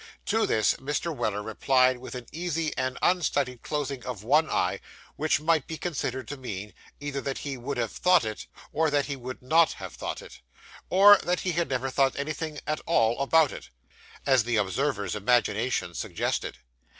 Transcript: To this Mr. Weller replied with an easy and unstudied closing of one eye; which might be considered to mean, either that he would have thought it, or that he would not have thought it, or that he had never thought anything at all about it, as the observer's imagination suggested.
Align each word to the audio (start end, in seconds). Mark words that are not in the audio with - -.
To 0.25 0.47
this 0.47 0.73
Mr. 0.77 1.15
Weller 1.15 1.43
replied 1.43 1.99
with 1.99 2.15
an 2.15 2.25
easy 2.31 2.75
and 2.75 2.97
unstudied 3.03 3.61
closing 3.61 4.03
of 4.03 4.23
one 4.23 4.49
eye; 4.49 4.79
which 5.15 5.39
might 5.39 5.67
be 5.67 5.77
considered 5.77 6.27
to 6.29 6.37
mean, 6.37 6.73
either 6.99 7.21
that 7.21 7.37
he 7.37 7.55
would 7.55 7.77
have 7.77 7.91
thought 7.91 8.25
it, 8.25 8.47
or 8.73 8.89
that 8.89 9.05
he 9.05 9.15
would 9.15 9.43
not 9.43 9.73
have 9.73 9.93
thought 9.93 10.23
it, 10.23 10.41
or 10.89 11.17
that 11.17 11.41
he 11.41 11.51
had 11.51 11.69
never 11.69 11.91
thought 11.91 12.15
anything 12.17 12.59
at 12.65 12.81
all 12.87 13.21
about 13.21 13.51
it, 13.51 13.69
as 14.25 14.43
the 14.43 14.55
observer's 14.55 15.15
imagination 15.15 15.93
suggested. 15.93 16.57